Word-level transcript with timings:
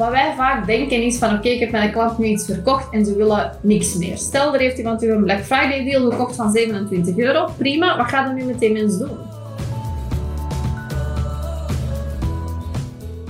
wat 0.00 0.10
wij 0.10 0.34
vaak 0.36 0.66
denken 0.66 1.02
is 1.02 1.18
van 1.18 1.34
oké, 1.34 1.48
ik 1.48 1.60
heb 1.60 1.70
mijn 1.70 1.92
klant 1.92 2.18
nu 2.18 2.26
iets 2.26 2.44
verkocht 2.44 2.92
en 2.92 3.04
ze 3.04 3.16
willen 3.16 3.58
niks 3.62 3.96
meer. 3.96 4.16
Stel, 4.16 4.54
er 4.54 4.60
heeft 4.60 4.78
iemand 4.78 5.02
u 5.02 5.10
een 5.10 5.22
Black 5.22 5.40
Friday 5.44 5.84
deal 5.84 6.10
gekocht 6.10 6.36
van 6.36 6.50
27 6.50 7.16
euro. 7.16 7.48
Prima, 7.58 7.96
wat 7.96 8.08
gaat 8.08 8.28
er 8.28 8.34
nu 8.34 8.44
met 8.44 8.58
die 8.58 8.72
mens 8.72 8.98
doen? 8.98 9.18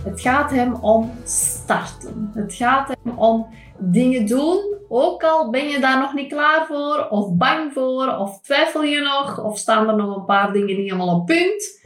Het 0.05 0.21
gaat 0.21 0.51
hem 0.51 0.75
om 0.75 1.13
starten. 1.25 2.31
Het 2.35 2.55
gaat 2.55 2.89
hem 3.03 3.19
om 3.19 3.47
dingen 3.79 4.27
doen, 4.27 4.75
ook 4.89 5.23
al 5.23 5.51
ben 5.51 5.69
je 5.69 5.81
daar 5.81 6.01
nog 6.01 6.15
niet 6.15 6.33
klaar 6.33 6.67
voor, 6.67 7.07
of 7.09 7.37
bang 7.37 7.73
voor, 7.73 8.17
of 8.17 8.41
twijfel 8.41 8.83
je 8.83 9.01
nog, 9.01 9.45
of 9.45 9.59
staan 9.59 9.89
er 9.89 9.97
nog 9.97 10.17
een 10.17 10.25
paar 10.25 10.53
dingen 10.53 10.77
niet 10.77 10.91
helemaal 10.91 11.17
op 11.17 11.27
punt. 11.27 11.81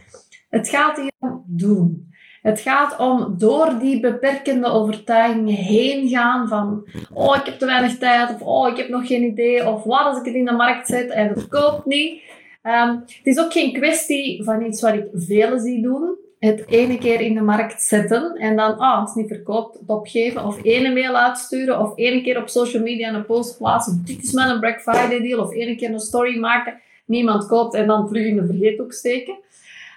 Het 0.50 0.68
gaat 0.68 0.96
hier 0.96 1.12
om 1.18 1.44
doen. 1.46 2.12
Het 2.44 2.60
gaat 2.60 2.98
om 2.98 3.34
door 3.38 3.78
die 3.78 4.00
beperkende 4.00 4.66
overtuigingen 4.66 5.54
heen 5.54 6.08
gaan 6.08 6.48
van 6.48 6.84
oh, 7.12 7.36
ik 7.36 7.46
heb 7.46 7.58
te 7.58 7.66
weinig 7.66 7.98
tijd, 7.98 8.30
of 8.34 8.40
oh, 8.40 8.68
ik 8.68 8.76
heb 8.76 8.88
nog 8.88 9.06
geen 9.06 9.22
idee, 9.22 9.68
of 9.68 9.84
wat 9.84 10.04
als 10.04 10.18
ik 10.18 10.24
het 10.24 10.34
in 10.34 10.44
de 10.44 10.52
markt 10.52 10.86
zet 10.86 11.10
en 11.10 11.28
het 11.28 11.48
koopt 11.48 11.84
niet. 11.84 12.22
Um, 12.62 13.04
het 13.06 13.20
is 13.22 13.38
ook 13.38 13.52
geen 13.52 13.72
kwestie 13.72 14.44
van 14.44 14.62
iets 14.64 14.80
wat 14.80 14.94
ik 14.94 15.06
velen 15.12 15.60
zie 15.60 15.82
doen 15.82 16.16
het 16.38 16.66
ene 16.66 16.98
keer 16.98 17.20
in 17.20 17.34
de 17.34 17.40
markt 17.40 17.82
zetten 17.82 18.34
en 18.36 18.56
dan, 18.56 18.78
ah, 18.78 18.98
als 18.98 19.08
het 19.08 19.18
niet 19.18 19.28
verkoopt, 19.28 19.78
opgeven 19.86 20.44
of 20.44 20.58
ene 20.62 20.92
mail 20.92 21.16
uitsturen 21.16 21.80
of 21.80 21.92
ene 21.96 22.22
keer 22.22 22.40
op 22.40 22.48
social 22.48 22.82
media 22.82 23.14
een 23.14 23.26
post 23.26 23.58
plaatsen, 23.58 24.02
dit 24.04 24.22
is 24.22 24.32
een 24.32 24.60
Black 24.60 24.80
Friday 24.80 25.20
deal 25.20 25.40
of 25.40 25.52
ene 25.52 25.76
keer 25.76 25.90
een 25.90 26.00
story 26.00 26.38
maken, 26.38 26.80
niemand 27.04 27.46
koopt 27.46 27.74
en 27.74 27.86
dan 27.86 28.06
terug 28.06 28.26
in 28.26 28.36
de 28.36 28.46
vergeethoek 28.46 28.92
steken. 28.92 29.38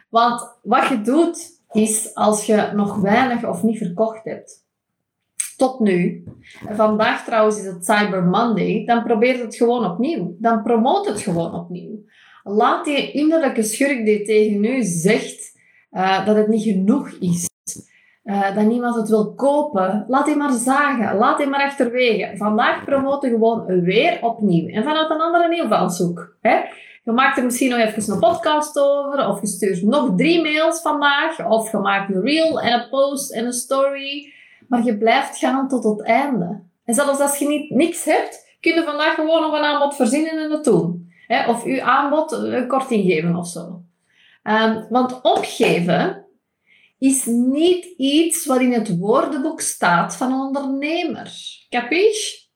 Want 0.09 0.49
wat 0.61 0.87
je 0.87 1.01
doet, 1.01 1.56
is 1.77 2.15
als 2.15 2.45
je 2.45 2.71
nog 2.73 2.95
weinig 2.95 3.47
of 3.47 3.63
niet 3.63 3.77
verkocht 3.77 4.23
hebt, 4.23 4.65
tot 5.57 5.79
nu, 5.79 6.23
en 6.67 6.75
vandaag 6.75 7.25
trouwens 7.25 7.57
is 7.57 7.65
het 7.65 7.85
Cyber 7.85 8.23
Monday, 8.23 8.85
dan 8.85 9.03
probeer 9.03 9.39
het 9.39 9.55
gewoon 9.55 9.91
opnieuw. 9.91 10.35
Dan 10.39 10.63
promoot 10.63 11.07
het 11.07 11.21
gewoon 11.21 11.53
opnieuw. 11.53 12.05
Laat 12.43 12.85
die 12.85 13.11
innerlijke 13.11 13.63
schurk 13.63 14.05
die 14.05 14.21
tegen 14.21 14.63
u 14.63 14.83
zegt, 14.83 15.59
uh, 15.91 16.25
dat 16.25 16.35
het 16.35 16.47
niet 16.47 16.63
genoeg 16.63 17.09
is. 17.19 17.49
Uh, 18.23 18.55
dat 18.55 18.65
niemand 18.65 18.95
het 18.95 19.09
wil 19.09 19.33
kopen. 19.33 20.05
Laat 20.07 20.25
die 20.25 20.35
maar 20.35 20.51
zagen. 20.51 21.17
Laat 21.17 21.37
die 21.37 21.47
maar 21.47 21.63
achterwege. 21.63 22.37
Vandaag 22.37 22.85
promoten 22.85 23.29
gewoon 23.29 23.65
weer 23.65 24.19
opnieuw. 24.21 24.67
En 24.67 24.83
vanuit 24.83 25.09
een 25.09 25.21
andere 25.21 25.61
invalshoek. 25.61 26.37
Hè? 26.41 26.59
Je 27.07 27.13
maakt 27.13 27.37
er 27.37 27.43
misschien 27.43 27.69
nog 27.69 27.79
even 27.79 28.13
een 28.13 28.19
podcast 28.19 28.77
over. 28.77 29.27
Of 29.27 29.41
je 29.41 29.47
stuurt 29.47 29.81
nog 29.81 30.13
drie 30.15 30.41
mails 30.41 30.81
vandaag. 30.81 31.45
Of 31.45 31.71
je 31.71 31.77
maakt 31.77 32.13
een 32.13 32.21
reel 32.21 32.61
en 32.61 32.73
een 32.73 32.89
post 32.89 33.31
en 33.31 33.45
een 33.45 33.53
story. 33.53 34.33
Maar 34.67 34.83
je 34.83 34.97
blijft 34.97 35.37
gaan 35.37 35.67
tot 35.67 35.83
het 35.83 36.01
einde. 36.01 36.63
En 36.85 36.93
zelfs 36.93 37.19
als 37.19 37.37
je 37.37 37.47
niet, 37.47 37.69
niks 37.69 38.03
hebt, 38.03 38.57
kun 38.59 38.73
je 38.73 38.83
vandaag 38.83 39.15
gewoon 39.15 39.41
nog 39.41 39.53
een 39.53 39.63
aanbod 39.63 39.95
verzinnen 39.95 40.43
en 40.43 40.51
het 40.51 40.63
doen. 40.63 41.11
Hè? 41.27 41.49
Of 41.49 41.65
je 41.65 41.83
aanbod 41.83 42.31
een 42.31 42.67
korting 42.67 43.05
geven 43.05 43.35
of 43.35 43.47
zo. 43.47 43.81
Um, 44.43 44.87
want 44.89 45.21
opgeven 45.21 46.25
is 46.99 47.25
niet 47.25 47.85
iets 47.97 48.45
wat 48.45 48.59
in 48.59 48.73
het 48.73 48.97
woordenboek 48.97 49.61
staat 49.61 50.15
van 50.15 50.31
een 50.31 50.39
ondernemer. 50.39 51.31
Capiche? 51.69 52.46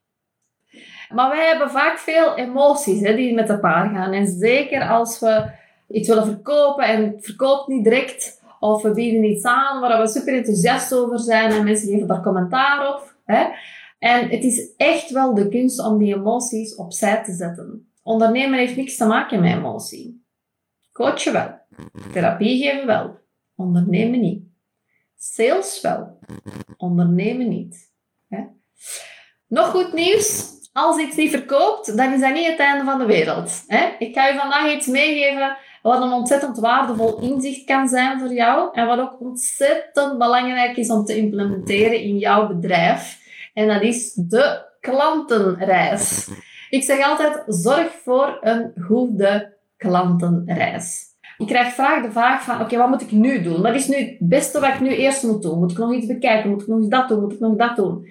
Maar 1.14 1.30
wij 1.30 1.48
hebben 1.48 1.70
vaak 1.70 1.98
veel 1.98 2.38
emoties 2.38 3.02
hè, 3.02 3.16
die 3.16 3.34
met 3.34 3.48
de 3.48 3.60
paar 3.60 3.90
gaan. 3.90 4.12
En 4.12 4.28
zeker 4.28 4.90
als 4.90 5.20
we 5.20 5.52
iets 5.88 6.08
willen 6.08 6.26
verkopen 6.26 6.84
en 6.84 7.04
het 7.04 7.26
verkoopt 7.26 7.68
niet 7.68 7.84
direct, 7.84 8.42
of 8.60 8.82
we 8.82 8.92
bieden 8.92 9.24
iets 9.24 9.44
aan 9.44 9.82
waar 9.82 10.02
we 10.02 10.08
super 10.08 10.34
enthousiast 10.36 10.94
over 10.94 11.20
zijn 11.20 11.52
en 11.52 11.64
mensen 11.64 11.90
geven 11.90 12.08
daar 12.08 12.22
commentaar 12.22 12.96
op. 12.96 13.16
Hè. 13.26 13.48
En 14.00 14.30
het 14.30 14.44
is 14.44 14.76
echt 14.78 15.12
wel 15.12 15.34
de 15.34 15.50
kunst 15.50 15.80
om 15.86 15.98
die 15.98 16.16
emoties 16.16 16.76
opzij 16.76 17.24
te 17.24 17.34
zetten. 17.34 17.92
Ondernemen 18.04 18.60
heeft 18.60 18.76
niks 18.76 18.98
te 18.98 19.06
maken 19.06 19.40
met 19.40 19.54
emotie. 19.54 20.24
Coachen 20.92 21.34
wel. 21.34 21.60
Therapie 22.12 22.64
geven 22.64 22.88
wel, 22.88 23.18
ondernemen 23.56 24.20
niet. 24.20 24.44
Sales 25.18 25.82
wel, 25.82 26.20
ondernemen 26.78 27.50
niet. 27.50 27.90
Nog 29.48 29.68
goed 29.68 29.94
nieuws. 29.94 30.60
Als 30.74 30.98
iets 30.98 31.16
niet 31.16 31.30
verkoopt, 31.30 31.98
dan 31.98 32.14
is 32.14 32.20
dat 32.20 32.34
niet 32.34 32.48
het 32.48 32.60
einde 32.60 32.84
van 32.84 33.00
de 33.00 33.06
wereld. 33.06 33.64
Ik 34.00 34.14
ga 34.14 34.28
je 34.28 34.40
vandaag 34.40 34.74
iets 34.74 34.88
meegeven 34.88 35.58
wat 35.82 36.02
een 36.02 36.12
ontzettend 36.12 36.60
waardevol 36.60 37.20
inzicht 37.22 37.64
kan 37.64 37.88
zijn 37.88 38.20
voor 38.20 38.34
jou 38.34 38.70
en 38.74 38.88
wat 38.88 39.00
ook 39.00 39.20
ontzettend 39.20 40.18
belangrijk 40.18 40.78
is 40.78 40.90
om 40.90 41.06
te 41.06 41.18
implementeren 41.18 42.02
in 42.02 42.18
jouw 42.18 42.48
bedrijf. 42.48 43.20
En 43.54 43.68
dat 43.68 43.82
is 43.82 44.14
de 44.14 44.70
klantenreis. 44.80 46.30
Ik 46.70 46.84
zeg 46.84 47.08
altijd, 47.08 47.44
zorg 47.48 47.92
voor 48.04 48.38
een 48.42 48.72
goede 48.86 49.58
klantenreis. 49.78 51.10
Ik 51.38 51.48
krijg 51.48 51.74
vaak 51.74 52.04
de 52.04 52.12
vraag 52.12 52.44
van, 52.44 52.62
oké, 52.62 52.78
wat 52.78 52.90
moet 52.90 53.02
ik 53.02 53.12
nu 53.12 53.42
doen? 53.42 53.62
Wat 53.62 53.76
is 53.76 53.88
nu 53.88 53.96
het 53.96 54.18
beste 54.20 54.60
wat 54.60 54.74
ik 54.74 54.80
nu 54.80 54.90
eerst 54.90 55.24
moet 55.24 55.42
doen? 55.42 55.60
Moet 55.60 55.72
ik 55.72 55.78
nog 55.78 55.94
iets 55.94 56.06
bekijken? 56.06 56.50
Moet 56.50 56.62
ik 56.62 56.68
nog 56.68 56.88
dat 56.88 57.08
doen? 57.10 57.22
Moet 57.22 57.34
ik 57.34 57.40
nog 57.40 57.56
dat 57.56 57.76
doen? 57.76 58.06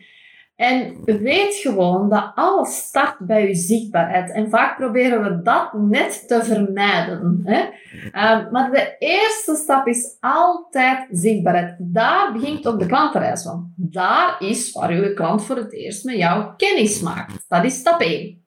En 0.60 0.97
weet 1.04 1.54
gewoon 1.54 2.09
dat 2.09 2.32
alles 2.34 2.76
start 2.76 3.19
bij 3.19 3.48
je 3.48 3.54
zichtbaarheid. 3.54 4.32
En 4.32 4.50
vaak 4.50 4.76
proberen 4.76 5.22
we 5.22 5.43
dat 5.43 5.72
net 5.72 6.28
te 6.28 6.44
vermijden. 6.44 7.41
Hè? 7.44 7.69
Ehm, 8.12 8.50
maar 8.50 8.70
de 8.70 8.97
eerste 8.99 9.54
stap 9.54 9.87
is 9.87 10.16
altijd 10.20 11.06
zichtbaarheid. 11.10 11.76
Daar 11.78 12.32
begint 12.32 12.66
ook 12.66 12.78
de 12.78 12.87
klantenreis 12.87 13.43
van. 13.43 13.72
Daar 13.76 14.37
is 14.38 14.72
waar 14.72 14.94
je 14.94 15.15
klant 15.15 15.44
voor 15.44 15.56
het 15.56 15.72
eerst 15.72 16.04
met 16.04 16.16
jou 16.16 16.44
kennis 16.56 17.00
maakt. 17.00 17.44
Dat 17.49 17.65
is 17.65 17.75
stap 17.75 18.00
1. 18.00 18.44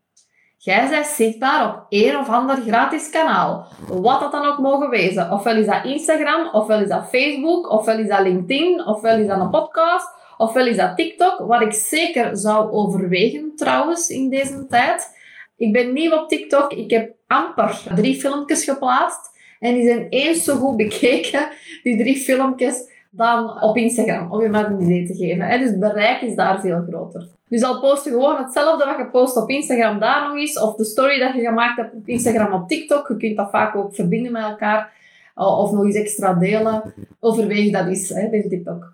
Jij 0.57 0.90
bent 0.90 1.06
zichtbaar 1.06 1.68
op 1.68 1.85
een 1.90 2.18
of 2.18 2.29
ander 2.29 2.56
gratis 2.56 3.09
kanaal. 3.09 3.68
Wat 3.88 4.19
dat 4.19 4.31
dan 4.31 4.46
ook 4.46 4.59
mogen 4.59 4.90
wezen. 4.90 5.31
Ofwel 5.31 5.56
is 5.56 5.66
dat 5.66 5.85
Instagram, 5.85 6.50
ofwel 6.52 6.79
is 6.79 6.90
dat 6.90 7.09
Facebook, 7.09 7.69
ofwel 7.69 7.97
is 7.97 8.07
dat 8.07 8.22
LinkedIn, 8.22 8.85
ofwel 8.85 9.18
is 9.18 9.28
dat 9.28 9.40
een 9.40 9.50
podcast, 9.50 10.22
ofwel 10.38 10.68
is 10.68 10.78
dat 10.78 10.98
TikTok. 10.98 11.40
Wat 11.40 11.62
ik 11.62 11.74
zeker 11.74 12.38
zou 12.38 12.72
overwegen 12.72 13.52
trouwens 13.56 14.10
in 14.10 14.30
deze 14.30 14.66
tijd. 14.70 15.18
Ik 15.58 15.74
ben 15.74 15.94
nieuw 15.94 16.12
op 16.12 16.30
TikTok. 16.30 16.74
Ik 16.74 16.90
heb 16.92 17.14
amper 17.28 17.84
drie 17.96 18.16
filmpjes 18.16 18.64
geplaatst. 18.64 19.32
En 19.60 19.74
die 19.74 19.88
zijn 19.88 20.08
eens 20.10 20.44
zo 20.44 20.56
goed 20.56 20.78
bekeken, 20.78 21.48
die 21.84 21.98
drie 21.98 22.18
filmpjes, 22.18 22.92
dan 23.10 23.62
op 23.62 23.78
Instagram. 23.78 24.32
Om 24.32 24.42
je 24.42 24.50
maar 24.50 24.72
een 24.72 24.82
idee 24.82 25.06
te 25.06 25.14
geven. 25.14 25.60
Dus 25.60 25.70
het 25.70 25.80
bereik 25.80 26.22
is 26.22 26.36
daar 26.36 26.62
veel 26.62 26.86
groter. 26.90 27.28
Dus 27.50 27.64
al 27.64 27.80
post 27.80 28.04
je 28.04 28.10
gewoon 28.10 28.38
hetzelfde 28.38 28.86
wat 28.86 28.98
je 28.98 29.10
post 29.10 29.38
op 29.38 29.50
Instagram 29.50 30.00
daar 30.00 30.28
nog 30.28 30.38
eens. 30.38 30.60
Of 30.60 30.76
de 30.76 30.86
story 30.86 31.20
dat 31.20 31.34
je 31.34 31.42
gemaakt 31.42 31.78
hebt 31.78 31.94
op 31.94 32.08
Instagram 32.08 32.54
op 32.54 32.68
TikTok. 32.68 33.08
Je 33.08 33.18
kunt 33.18 33.38
dat 33.38 33.50
vaak 33.50 33.76
ook 33.76 33.96
verbinden 33.96 34.32
met 34.32 34.44
elkaar. 34.44 34.92
Of 35.36 35.72
nog 35.72 35.84
eens 35.86 35.96
extra 35.96 36.34
delen. 36.34 36.94
Overweeg 37.20 37.72
dat 37.72 37.88
eens, 37.88 38.10
hè, 38.10 38.50
TikTok. 38.50 38.94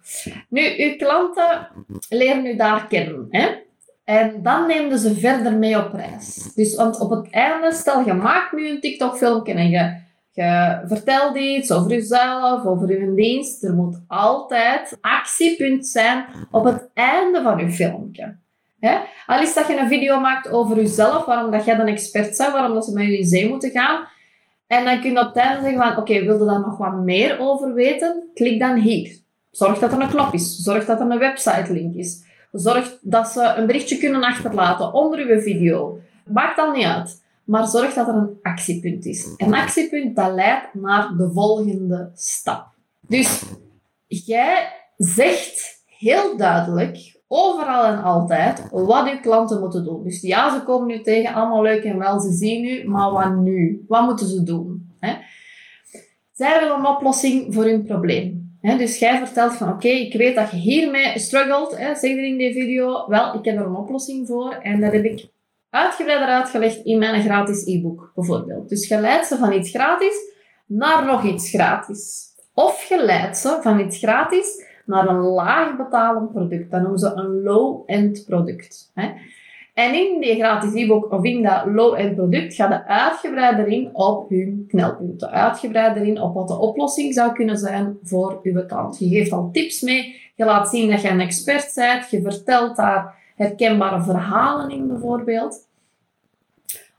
Nu, 0.49 0.61
uw 0.77 0.95
klanten 0.95 1.67
leren 2.09 2.45
u 2.45 2.55
daar 2.55 2.87
kennen. 2.87 3.27
Hè? 3.29 3.47
En 4.03 4.43
dan 4.43 4.67
nemen 4.67 4.99
ze 4.99 5.15
verder 5.15 5.53
mee 5.53 5.77
op 5.77 5.93
reis. 5.93 6.53
Dus 6.55 6.75
want 6.75 6.99
op 6.99 7.09
het 7.09 7.29
einde, 7.29 7.73
stel 7.73 8.05
je 8.05 8.13
maakt 8.13 8.51
nu 8.51 8.69
een 8.69 8.79
TikTok-filmpje 8.79 9.53
en 9.53 9.69
je, 9.69 9.95
je 10.31 10.81
vertelt 10.85 11.37
iets 11.37 11.71
over 11.71 11.91
jezelf, 11.91 12.65
over 12.65 12.99
je 12.99 13.13
dienst. 13.13 13.63
Er 13.63 13.73
moet 13.73 14.01
altijd 14.07 14.97
actiepunt 15.01 15.87
zijn 15.87 16.25
op 16.51 16.63
het 16.63 16.89
einde 16.93 17.41
van 17.41 17.57
je 17.57 17.69
filmpje. 17.69 18.37
Hè? 18.79 18.97
Al 19.25 19.41
is 19.41 19.53
dat 19.53 19.67
je 19.67 19.77
een 19.77 19.87
video 19.87 20.19
maakt 20.19 20.49
over 20.49 20.75
jezelf, 20.75 21.25
waarom 21.25 21.51
dat 21.51 21.65
jij 21.65 21.75
dan 21.75 21.87
expert 21.87 22.37
bent, 22.37 22.51
waarom 22.51 22.73
dat 22.73 22.85
ze 22.85 22.93
met 22.93 23.05
je 23.05 23.23
zee 23.23 23.49
moeten 23.49 23.71
gaan. 23.71 24.07
En 24.69 24.85
dan 24.85 25.01
kun 25.01 25.11
je 25.11 25.19
op 25.19 25.35
einde 25.35 25.61
zeggen 25.61 25.81
van, 25.81 25.91
oké, 25.91 25.99
okay, 25.99 26.25
wilde 26.25 26.45
daar 26.45 26.59
nog 26.59 26.77
wat 26.77 26.93
meer 26.93 27.39
over 27.39 27.73
weten? 27.73 28.29
Klik 28.33 28.59
dan 28.59 28.75
hier. 28.75 29.17
Zorg 29.51 29.79
dat 29.79 29.91
er 29.91 30.01
een 30.01 30.09
knop 30.09 30.33
is. 30.33 30.55
Zorg 30.55 30.85
dat 30.85 30.99
er 30.99 31.09
een 31.09 31.19
website 31.19 31.73
link 31.73 31.95
is. 31.95 32.23
Zorg 32.51 32.97
dat 33.01 33.27
ze 33.27 33.53
een 33.57 33.65
berichtje 33.65 33.97
kunnen 33.97 34.23
achterlaten 34.23 34.93
onder 34.93 35.19
uw 35.19 35.39
video. 35.39 35.99
Maakt 36.25 36.55
dan 36.55 36.73
niet 36.73 36.85
uit. 36.85 37.23
Maar 37.43 37.67
zorg 37.67 37.93
dat 37.93 38.07
er 38.07 38.13
een 38.13 38.39
actiepunt 38.41 39.05
is. 39.05 39.33
Een 39.37 39.53
actiepunt 39.53 40.15
dat 40.15 40.33
leidt 40.33 40.73
naar 40.73 41.13
de 41.17 41.29
volgende 41.33 42.11
stap. 42.13 42.67
Dus 43.01 43.43
jij 44.07 44.71
zegt 44.97 45.83
heel 45.85 46.37
duidelijk 46.37 47.18
overal 47.31 47.85
en 47.85 48.03
altijd 48.03 48.69
wat 48.71 49.09
uw 49.09 49.19
klanten 49.21 49.59
moeten 49.59 49.83
doen. 49.83 50.03
Dus 50.03 50.21
ja, 50.21 50.53
ze 50.53 50.63
komen 50.63 50.87
nu 50.87 51.01
tegen, 51.01 51.33
allemaal 51.33 51.61
leuk 51.61 51.83
en 51.83 51.97
wel, 51.97 52.19
ze 52.19 52.31
zien 52.31 52.65
u, 52.65 52.87
maar 52.87 53.11
wat 53.11 53.35
nu? 53.35 53.85
Wat 53.87 54.03
moeten 54.03 54.27
ze 54.27 54.43
doen? 54.43 54.95
Hè? 54.99 55.13
Zij 56.31 56.59
willen 56.59 56.77
een 56.77 56.85
oplossing 56.85 57.53
voor 57.53 57.63
hun 57.63 57.83
probleem. 57.83 58.57
Hè? 58.61 58.77
Dus 58.77 58.99
jij 58.99 59.17
vertelt 59.17 59.53
van, 59.53 59.69
oké, 59.69 59.87
ik 59.87 60.13
weet 60.13 60.35
dat 60.35 60.51
je 60.51 60.57
hiermee 60.57 61.19
struggelt, 61.19 61.77
hè? 61.77 61.95
zeg 61.95 62.11
er 62.11 62.25
in 62.25 62.37
die 62.37 62.53
video, 62.53 63.07
wel, 63.07 63.33
ik 63.33 63.45
heb 63.45 63.57
er 63.57 63.65
een 63.65 63.75
oplossing 63.75 64.27
voor 64.27 64.53
en 64.53 64.81
dat 64.81 64.91
heb 64.91 65.03
ik 65.03 65.27
uitgebreider 65.69 66.27
uitgelegd 66.27 66.85
in 66.85 66.99
mijn 66.99 67.23
gratis 67.23 67.65
e-book, 67.65 68.11
bijvoorbeeld. 68.15 68.69
Dus 68.69 68.87
je 68.87 68.99
leidt 68.99 69.27
ze 69.27 69.37
van 69.37 69.53
iets 69.53 69.69
gratis 69.69 70.15
naar 70.65 71.05
nog 71.05 71.23
iets 71.23 71.49
gratis. 71.49 72.27
Of 72.53 72.83
je 72.83 73.03
leidt 73.03 73.37
ze 73.37 73.59
van 73.61 73.79
iets 73.79 73.97
gratis 73.97 74.67
naar 74.89 75.07
een 75.07 75.21
laag 75.21 75.77
betalend 75.77 76.31
product. 76.31 76.71
Dat 76.71 76.81
noemen 76.81 76.99
ze 76.99 77.11
een 77.15 77.41
low-end 77.41 78.23
product. 78.25 78.91
Hè. 78.93 79.09
En 79.73 79.93
in 79.93 80.21
die 80.21 80.35
gratis 80.35 80.73
e-book 80.73 81.11
of 81.11 81.23
in 81.23 81.43
dat 81.43 81.65
low-end 81.65 82.15
product 82.15 82.53
gaat 82.53 82.69
je 82.69 82.85
uitgebreider 82.85 83.67
in 83.67 83.89
op 83.93 84.29
hun 84.29 84.65
knelpunten. 84.67 85.31
Uitgebreider 85.31 86.03
in 86.03 86.21
op 86.21 86.33
wat 86.33 86.47
de 86.47 86.57
oplossing 86.59 87.13
zou 87.13 87.33
kunnen 87.33 87.57
zijn 87.57 87.97
voor 88.03 88.39
uw 88.43 88.65
klant. 88.65 88.99
Je 88.99 89.07
geeft 89.07 89.31
al 89.31 89.49
tips 89.51 89.81
mee. 89.81 90.31
Je 90.35 90.45
laat 90.45 90.69
zien 90.69 90.89
dat 90.89 91.01
je 91.01 91.09
een 91.09 91.19
expert 91.19 91.71
bent. 91.75 92.09
Je 92.09 92.21
vertelt 92.21 92.75
daar 92.75 93.15
herkenbare 93.35 94.03
verhalen 94.03 94.69
in 94.69 94.87
bijvoorbeeld. 94.87 95.67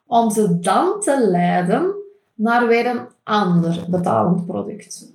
Om 0.06 0.30
ze 0.30 0.58
dan 0.58 1.00
te 1.00 1.26
leiden 1.30 1.94
naar 2.34 2.66
weer 2.66 2.86
een 2.86 3.06
ander 3.22 3.84
betalend 3.88 4.46
product. 4.46 5.10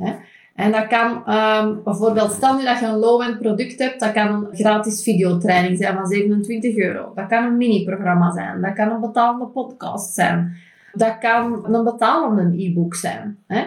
En 0.55 0.71
dat 0.71 0.87
kan 0.87 1.35
um, 1.35 1.83
bijvoorbeeld, 1.83 2.31
stel 2.31 2.57
nu 2.57 2.63
dat 2.63 2.79
je 2.79 2.85
een 2.85 2.97
low-end 2.97 3.39
product 3.39 3.79
hebt, 3.79 3.99
dat 3.99 4.11
kan 4.11 4.27
een 4.27 4.55
gratis 4.55 5.03
videotraining 5.03 5.77
zijn 5.77 5.95
van 5.95 6.05
27 6.05 6.77
euro. 6.77 7.11
Dat 7.15 7.27
kan 7.27 7.43
een 7.43 7.57
mini-programma 7.57 8.31
zijn, 8.31 8.61
dat 8.61 8.73
kan 8.73 8.91
een 8.91 9.01
betalende 9.01 9.45
podcast 9.45 10.13
zijn, 10.13 10.57
dat 10.93 11.17
kan 11.17 11.73
een 11.75 11.83
betalende 11.83 12.63
e-book 12.63 12.95
zijn. 12.95 13.37
Hè? 13.47 13.63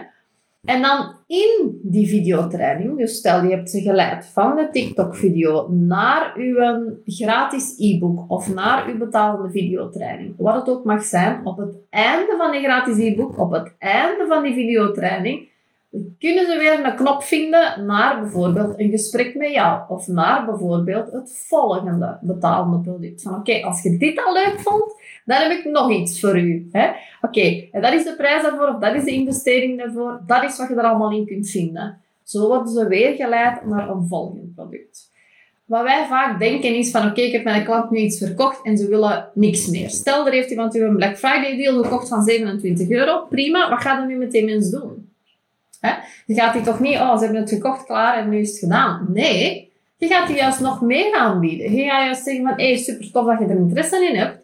En 0.65 0.83
dan 0.83 1.15
in 1.27 1.81
die 1.83 2.09
videotraining, 2.09 2.99
dus 2.99 3.17
stel 3.17 3.45
je 3.45 3.55
hebt 3.55 3.71
ze 3.71 3.81
geleid 3.81 4.27
van 4.27 4.57
de 4.57 4.69
TikTok-video 4.71 5.69
naar 5.69 6.33
uw 6.37 6.57
gratis 7.05 7.75
e-book 7.79 8.25
of 8.31 8.55
naar 8.55 8.87
uw 8.87 8.99
betalende 8.99 9.51
videotraining, 9.51 10.35
wat 10.37 10.55
het 10.55 10.69
ook 10.69 10.85
mag 10.85 11.03
zijn, 11.03 11.47
op 11.47 11.57
het 11.57 11.77
einde 11.91 12.35
van 12.39 12.51
die 12.51 12.63
gratis 12.63 12.99
e-book, 12.99 13.39
op 13.39 13.51
het 13.51 13.75
einde 13.79 14.25
van 14.29 14.43
die 14.43 14.55
videotraining, 14.55 15.48
kunnen 16.19 16.47
ze 16.47 16.57
weer 16.59 16.85
een 16.85 16.97
knop 16.97 17.23
vinden 17.23 17.87
naar 17.87 18.21
bijvoorbeeld 18.21 18.79
een 18.79 18.91
gesprek 18.91 19.35
met 19.35 19.51
jou 19.51 19.83
of 19.89 20.07
naar 20.07 20.45
bijvoorbeeld 20.45 21.13
het 21.13 21.45
volgende 21.47 22.19
betalende 22.21 22.79
product. 22.79 23.23
Van 23.23 23.35
oké, 23.35 23.63
als 23.63 23.83
je 23.83 23.97
dit 23.97 24.25
al 24.25 24.33
leuk 24.33 24.61
vond, 24.61 24.95
dan 25.25 25.41
heb 25.41 25.51
ik 25.51 25.65
nog 25.65 25.91
iets 25.91 26.21
voor 26.21 26.39
u. 26.39 26.71
Oké, 27.21 27.69
en 27.73 27.83
dat 27.83 27.93
is 27.93 28.05
de 28.05 28.15
prijs 28.17 28.43
daarvoor 28.43 28.69
of 28.69 28.81
dat 28.81 28.95
is 28.95 29.05
de 29.05 29.11
investering 29.11 29.79
daarvoor. 29.79 30.21
Dat 30.27 30.43
is 30.43 30.59
wat 30.59 30.69
je 30.69 30.75
er 30.75 30.85
allemaal 30.85 31.13
in 31.13 31.27
kunt 31.27 31.51
vinden. 31.51 32.01
Zo 32.23 32.49
worden 32.49 32.73
ze 32.73 32.89
weer 32.89 33.15
geleid 33.15 33.67
naar 33.67 33.89
een 33.89 34.07
volgend 34.09 34.55
product. 34.55 35.11
Wat 35.65 35.83
wij 35.83 36.07
vaak 36.07 36.39
denken 36.39 36.75
is 36.75 36.91
van 36.91 37.09
oké, 37.09 37.21
ik 37.21 37.33
heb 37.33 37.45
mijn 37.45 37.65
klant 37.65 37.91
nu 37.91 37.99
iets 37.99 38.19
verkocht 38.19 38.65
en 38.65 38.79
ze 38.79 38.89
willen 38.89 39.29
niks 39.35 39.67
meer. 39.67 39.91
Stel, 39.91 40.27
er 40.27 40.33
heeft 40.33 40.51
iemand 40.51 40.77
u 40.77 40.83
een 40.83 40.97
Black 40.97 41.17
Friday 41.17 41.57
deal 41.57 41.83
gekocht 41.83 42.09
van 42.09 42.23
27 42.23 42.91
euro. 42.91 43.27
Prima, 43.29 43.71
wat 43.71 43.81
gaat 43.81 44.01
er 44.01 44.07
nu 44.07 44.17
met 44.17 44.31
die 44.31 44.45
mens 44.45 44.71
doen? 44.71 45.08
Hè? 45.81 45.93
Je 46.27 46.35
gaat 46.35 46.53
die 46.53 46.63
toch 46.63 46.81
niet, 46.81 46.95
oh, 46.95 47.17
ze 47.17 47.25
hebben 47.25 47.41
het 47.41 47.51
gekocht, 47.51 47.85
klaar 47.85 48.19
en 48.19 48.29
nu 48.29 48.39
is 48.41 48.51
het 48.51 48.59
gedaan. 48.59 49.07
Nee, 49.13 49.73
je 49.97 50.07
gaat 50.07 50.27
die 50.27 50.37
juist 50.37 50.61
nog 50.61 50.81
meer 50.81 51.15
aanbieden. 51.15 51.73
Je 51.73 51.85
gaat 51.85 52.05
juist 52.05 52.25
zeggen 52.25 52.45
van, 52.45 52.55
hé, 52.57 52.67
hey, 52.67 52.77
super 52.77 53.13
tof 53.13 53.27
dat 53.27 53.39
je 53.39 53.45
er 53.45 53.57
interesse 53.57 54.09
in 54.09 54.17
hebt. 54.17 54.39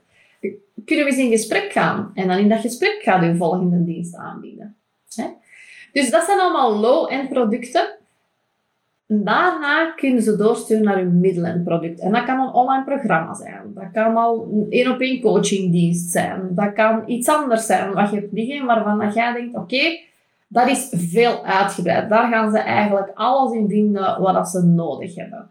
Kunnen 0.84 1.04
we 1.04 1.10
eens 1.10 1.20
in 1.20 1.30
gesprek 1.30 1.72
gaan? 1.72 2.10
En 2.14 2.28
dan 2.28 2.38
in 2.38 2.48
dat 2.48 2.60
gesprek 2.60 3.00
gaat 3.02 3.24
je 3.24 3.36
volgende 3.36 3.84
dienst 3.84 4.16
aanbieden. 4.16 4.76
Hè? 5.14 5.24
Dus 5.92 6.10
dat 6.10 6.24
zijn 6.24 6.38
allemaal 6.38 6.78
low-end 6.78 7.28
producten. 7.28 7.86
Daarna 9.06 9.90
kunnen 9.90 10.22
ze 10.22 10.36
doorsturen 10.36 10.84
naar 10.84 10.96
hun 10.96 11.20
middle-end 11.20 11.64
product. 11.64 12.00
En 12.00 12.12
dat 12.12 12.24
kan 12.24 12.40
een 12.40 12.52
online 12.52 12.84
programma 12.84 13.34
zijn. 13.34 13.62
Dat 13.74 13.90
kan 13.92 14.16
al 14.16 14.48
een 14.52 14.66
één-op-één 14.70 15.20
coachingdienst 15.20 16.10
zijn. 16.10 16.48
Dat 16.50 16.72
kan 16.72 17.02
iets 17.06 17.28
anders 17.28 17.66
zijn 17.66 17.92
wat 17.92 18.10
je 18.10 18.16
hebt 18.16 18.32
liggen 18.32 18.66
waarvan 18.66 19.12
jij 19.14 19.32
denkt, 19.32 19.56
oké, 19.56 19.98
dat 20.54 20.68
is 20.68 20.88
veel 20.92 21.44
uitgebreid. 21.44 22.08
Daar 22.08 22.28
gaan 22.30 22.50
ze 22.50 22.58
eigenlijk 22.58 23.10
alles 23.14 23.52
in 23.52 23.68
vinden 23.68 24.20
wat 24.20 24.48
ze 24.48 24.62
nodig 24.62 25.14
hebben. 25.14 25.50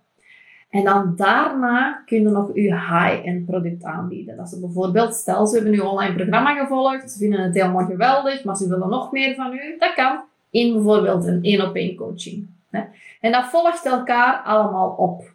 En 0.70 0.84
dan 0.84 1.14
daarna 1.16 2.02
kunnen 2.06 2.32
nog 2.32 2.54
uw 2.54 2.72
high-end 2.72 3.46
product 3.46 3.84
aanbieden. 3.84 4.38
Dat 4.38 4.50
ze 4.50 4.60
bijvoorbeeld, 4.60 5.14
stel 5.14 5.48
ze 5.48 5.56
hebben 5.56 5.74
uw 5.74 5.84
online 5.84 6.16
programma 6.16 6.54
gevolgd, 6.54 7.12
ze 7.12 7.18
vinden 7.18 7.42
het 7.42 7.54
helemaal 7.54 7.86
geweldig, 7.86 8.44
maar 8.44 8.56
ze 8.56 8.68
willen 8.68 8.90
nog 8.90 9.12
meer 9.12 9.36
van 9.36 9.54
u. 9.54 9.76
Dat 9.80 9.94
kan 9.94 10.22
in 10.50 10.74
bijvoorbeeld 10.74 11.26
een 11.26 11.44
één-op-één 11.44 11.96
coaching. 11.96 12.48
En 13.20 13.32
dat 13.32 13.46
volgt 13.46 13.86
elkaar 13.86 14.42
allemaal 14.42 14.90
op. 14.90 15.32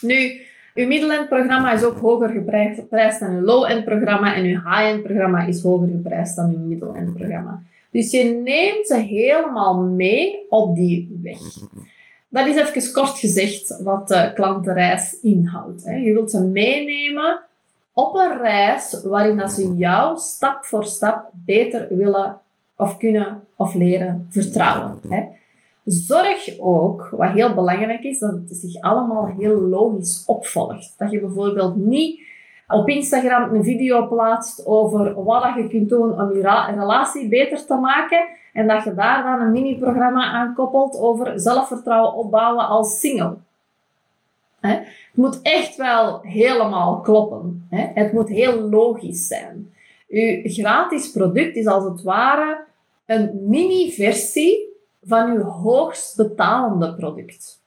Nu, 0.00 0.40
uw 0.74 0.86
middle-end 0.86 1.28
programma 1.28 1.72
is 1.72 1.84
ook 1.84 1.98
hoger 1.98 2.28
geprijsd 2.28 3.20
dan 3.20 3.34
uw 3.34 3.44
low-end 3.44 3.84
programma 3.84 4.34
en 4.34 4.44
uw 4.44 4.60
high-end 4.70 5.02
programma 5.02 5.44
is 5.44 5.62
hoger 5.62 5.88
geprijsd 5.88 6.36
dan 6.36 6.50
uw 6.50 6.66
middle-end 6.66 7.14
programma. 7.14 7.62
Dus 7.94 8.10
je 8.10 8.24
neemt 8.24 8.86
ze 8.86 8.96
helemaal 8.96 9.80
mee 9.80 10.46
op 10.48 10.74
die 10.74 11.20
weg. 11.22 11.38
Dat 12.28 12.46
is 12.46 12.56
even 12.56 12.92
kort 12.92 13.18
gezegd 13.18 13.80
wat 13.82 14.08
de 14.08 14.30
klantenreis 14.34 15.20
inhoudt. 15.22 15.82
Je 15.84 16.12
wilt 16.12 16.30
ze 16.30 16.40
meenemen 16.40 17.40
op 17.92 18.14
een 18.14 18.38
reis 18.38 19.00
waarin 19.04 19.36
dat 19.36 19.52
ze 19.52 19.74
jou 19.76 20.18
stap 20.18 20.64
voor 20.64 20.84
stap 20.84 21.30
beter 21.32 21.96
willen 21.96 22.40
of 22.76 22.96
kunnen 22.96 23.44
of 23.56 23.74
leren 23.74 24.26
vertrouwen. 24.30 25.00
Zorg 25.84 26.58
ook, 26.58 27.08
wat 27.16 27.30
heel 27.30 27.54
belangrijk 27.54 28.02
is, 28.02 28.18
dat 28.18 28.32
het 28.32 28.56
zich 28.56 28.80
allemaal 28.80 29.26
heel 29.38 29.60
logisch 29.60 30.22
opvolgt. 30.26 30.94
Dat 30.98 31.10
je 31.10 31.20
bijvoorbeeld 31.20 31.76
niet 31.76 32.20
op 32.68 32.88
Instagram 32.88 33.54
een 33.54 33.64
video 33.64 34.06
plaatst 34.06 34.66
over 34.66 35.22
wat 35.24 35.54
je 35.56 35.68
kunt 35.68 35.88
doen 35.88 36.20
om 36.20 36.34
je 36.34 36.72
relatie 36.74 37.28
beter 37.28 37.66
te 37.66 37.74
maken. 37.74 38.26
En 38.52 38.68
dat 38.68 38.84
je 38.84 38.94
daar 38.94 39.22
dan 39.22 39.40
een 39.40 39.52
mini-programma 39.52 40.24
aan 40.24 40.54
koppelt 40.54 40.98
over 40.98 41.40
zelfvertrouwen 41.40 42.14
opbouwen 42.14 42.66
als 42.66 43.00
single. 43.00 43.36
Het 44.60 44.86
moet 45.14 45.42
echt 45.42 45.76
wel 45.76 46.20
helemaal 46.22 47.00
kloppen. 47.00 47.66
Het 47.70 48.12
moet 48.12 48.28
heel 48.28 48.60
logisch 48.60 49.26
zijn. 49.26 49.72
Uw 50.08 50.40
gratis 50.42 51.10
product 51.10 51.56
is 51.56 51.66
als 51.66 51.84
het 51.84 52.02
ware 52.02 52.64
een 53.06 53.40
mini-versie 53.48 54.72
van 55.02 55.30
uw 55.30 55.42
hoogst 55.42 56.16
betalende 56.16 56.94
product. 56.94 57.62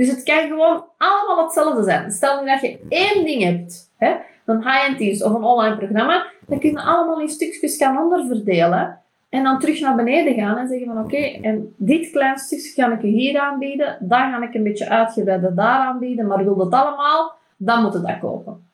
Dus 0.00 0.08
het 0.08 0.22
kan 0.22 0.48
gewoon 0.48 0.84
allemaal 0.96 1.44
hetzelfde 1.44 1.82
zijn. 1.82 2.12
Stel 2.12 2.40
nu 2.40 2.46
dat 2.46 2.60
je 2.60 2.78
één 2.88 3.24
ding 3.24 3.42
hebt, 3.42 3.90
hè, 3.96 4.14
een 4.44 4.62
high-end 4.62 4.98
dienst 4.98 5.22
of 5.22 5.34
een 5.34 5.44
online 5.44 5.76
programma, 5.76 6.26
dan 6.46 6.58
kun 6.58 6.70
je 6.70 6.82
allemaal 6.82 7.20
in 7.20 7.28
stukjes 7.28 7.76
gaan 7.76 7.98
onderverdelen. 7.98 8.98
En 9.28 9.42
dan 9.42 9.58
terug 9.58 9.80
naar 9.80 9.94
beneden 9.94 10.34
gaan 10.34 10.58
en 10.58 10.68
zeggen 10.68 10.86
van 10.86 11.04
oké, 11.04 11.16
en 11.16 11.74
dit 11.76 12.10
klein 12.10 12.38
stukje 12.38 12.82
ga 12.82 12.92
ik 12.92 13.00
hier 13.00 13.40
aanbieden, 13.40 13.96
daar 14.00 14.32
ga 14.32 14.42
ik 14.42 14.54
een 14.54 14.62
beetje 14.62 14.88
uitgebreider 14.88 15.54
daar 15.54 15.78
aanbieden, 15.78 16.26
maar 16.26 16.44
wil 16.44 16.56
dat 16.56 16.72
allemaal, 16.72 17.32
dan 17.56 17.82
moet 17.82 17.92
je 17.92 18.00
dat 18.00 18.18
kopen. 18.18 18.68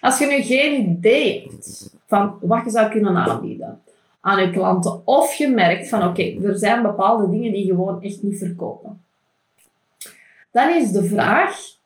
Als 0.00 0.18
je 0.18 0.26
nu 0.26 0.42
geen 0.42 0.90
idee 0.90 1.42
hebt 1.42 1.96
van 2.06 2.38
wat 2.40 2.64
je 2.64 2.70
zou 2.70 2.90
kunnen 2.90 3.16
aanbieden 3.16 3.82
aan 4.20 4.40
je 4.40 4.50
klanten, 4.50 5.06
of 5.06 5.34
je 5.34 5.48
merkt 5.48 5.88
van 5.88 6.04
oké, 6.04 6.22
er 6.22 6.58
zijn 6.58 6.82
bepaalde 6.82 7.30
dingen 7.30 7.52
die 7.52 7.66
gewoon 7.66 8.02
echt 8.02 8.22
niet 8.22 8.38
verkopen 8.38 9.01
dan 10.52 10.68
is 10.68 10.92
de 10.92 11.04
vraag 11.04 11.76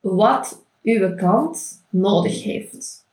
wat 0.00 0.62
uw 0.82 1.14
klant 1.14 1.84
nodig 1.88 2.42
heeft. 2.42 3.04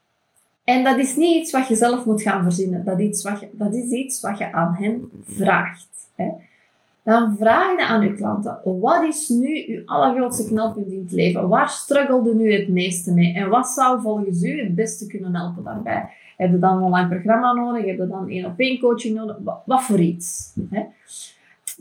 En 0.63 0.83
dat 0.83 0.97
is 0.97 1.15
niet 1.15 1.35
iets 1.35 1.51
wat 1.51 1.67
je 1.67 1.75
zelf 1.75 2.05
moet 2.05 2.21
gaan 2.21 2.43
verzinnen. 2.43 2.85
Dat 2.85 2.99
is 2.99 3.05
iets 3.05 3.23
wat 3.23 3.39
je, 3.39 3.49
dat 3.51 3.73
is 3.73 3.89
iets 3.89 4.21
wat 4.21 4.37
je 4.37 4.51
aan 4.51 4.75
hen 4.75 5.09
vraagt. 5.25 6.09
Hè. 6.15 6.27
Dan 7.03 7.35
vraag 7.37 7.77
je 7.77 7.85
aan 7.85 8.01
uw 8.01 8.15
klanten, 8.15 8.59
wat 8.63 9.03
is 9.03 9.29
nu 9.29 9.65
uw 9.67 9.81
allergrootste 9.85 10.45
knelpunt 10.45 10.87
in 10.87 10.99
het 10.99 11.11
leven? 11.11 11.47
Waar 11.47 11.69
struggelde 11.69 12.33
u 12.33 12.53
het 12.53 12.67
meeste 12.67 13.13
mee? 13.13 13.33
En 13.33 13.49
wat 13.49 13.67
zou 13.67 14.01
volgens 14.01 14.43
u 14.43 14.61
het 14.61 14.75
beste 14.75 15.07
kunnen 15.07 15.35
helpen 15.35 15.63
daarbij? 15.63 16.09
Heb 16.37 16.51
je 16.51 16.59
dan 16.59 16.77
een 16.77 16.83
online 16.83 17.09
programma 17.09 17.53
nodig? 17.53 17.85
Heb 17.85 17.97
je 17.97 18.07
dan 18.07 18.29
één 18.29 18.45
op 18.45 18.59
één 18.59 18.79
coaching 18.79 19.15
nodig? 19.15 19.37
Wat 19.65 19.83
voor 19.83 19.99
iets? 19.99 20.53
Hè? 20.69 20.83